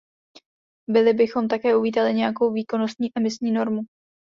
[0.89, 3.81] Byli bychom také uvítali nějakou výkonnostní emisní normu.